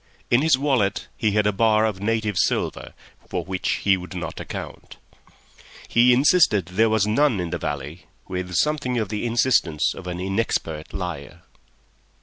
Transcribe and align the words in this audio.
In 0.31 0.41
his 0.41 0.57
wallet 0.57 1.09
he 1.15 1.33
had 1.33 1.45
a 1.45 1.51
bar 1.51 1.85
of 1.85 1.99
native 2.01 2.35
silver 2.35 2.95
for 3.29 3.45
which 3.45 3.81
he 3.83 3.95
would 3.97 4.15
not 4.15 4.39
account; 4.39 4.97
he 5.87 6.11
insisted 6.11 6.65
there 6.65 6.89
was 6.89 7.05
none 7.05 7.39
in 7.39 7.51
the 7.51 7.59
valley 7.59 8.07
with 8.27 8.55
something 8.55 8.97
of 8.97 9.09
the 9.09 9.27
insistence 9.27 9.93
of 9.93 10.07
an 10.07 10.17
inexpert 10.19 10.91
liar. 10.91 11.43